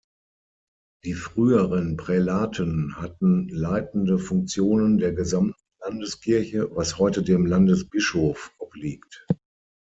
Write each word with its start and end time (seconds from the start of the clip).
Die 1.05 1.13
früheren 1.13 1.95
Prälaten 1.95 2.95
hatten 2.99 3.49
leitende 3.49 4.17
Funktionen 4.17 4.97
der 4.97 5.11
gesamten 5.13 5.61
Landeskirche, 5.79 6.75
was 6.75 6.97
heute 6.97 7.21
dem 7.21 7.45
Landesbischof 7.45 8.51
obliegt. 8.57 9.27